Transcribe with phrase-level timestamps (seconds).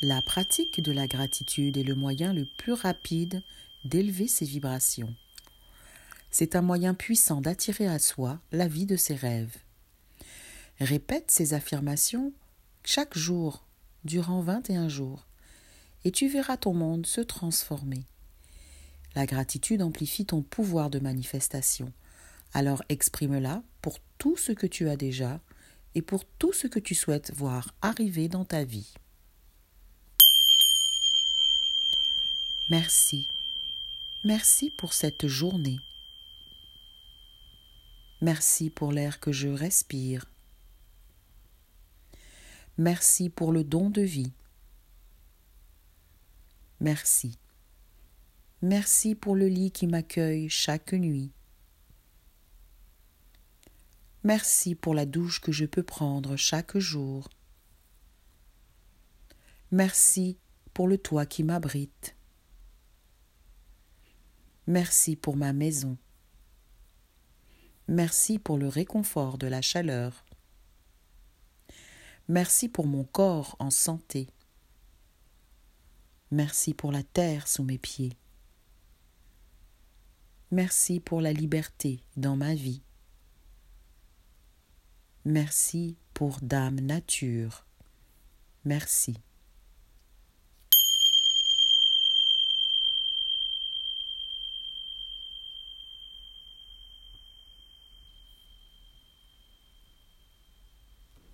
[0.00, 3.42] La pratique de la gratitude est le moyen le plus rapide
[3.84, 5.12] d'élever ses vibrations.
[6.30, 9.56] C'est un moyen puissant d'attirer à soi la vie de ses rêves.
[10.78, 12.32] Répète ces affirmations
[12.84, 13.64] chaque jour
[14.04, 15.26] durant 21 jours
[16.04, 18.04] et tu verras ton monde se transformer.
[19.16, 21.92] La gratitude amplifie ton pouvoir de manifestation.
[22.54, 25.40] Alors exprime-la pour tout ce que tu as déjà
[25.96, 28.94] et pour tout ce que tu souhaites voir arriver dans ta vie.
[32.70, 33.26] Merci.
[34.24, 35.78] Merci pour cette journée.
[38.20, 40.26] Merci pour l'air que je respire.
[42.76, 44.32] Merci pour le don de vie.
[46.80, 47.38] Merci.
[48.60, 51.32] Merci pour le lit qui m'accueille chaque nuit.
[54.24, 57.30] Merci pour la douche que je peux prendre chaque jour.
[59.70, 60.36] Merci
[60.74, 62.17] pour le toit qui m'abrite.
[64.68, 65.96] Merci pour ma maison.
[67.88, 70.26] Merci pour le réconfort de la chaleur.
[72.28, 74.28] Merci pour mon corps en santé.
[76.30, 78.18] Merci pour la terre sous mes pieds.
[80.50, 82.82] Merci pour la liberté dans ma vie.
[85.24, 87.64] Merci pour Dame Nature.
[88.66, 89.16] Merci.